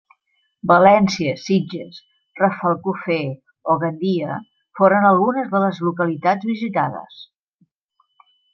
València, 0.69 1.33
Sitges, 1.41 1.99
Rafelcofer 2.39 3.19
o 3.73 3.77
Gandia 3.85 4.39
foren 4.81 5.07
algunes 5.11 5.53
de 5.53 5.63
les 5.67 5.83
localitats 5.91 6.51
visitades. 6.57 7.21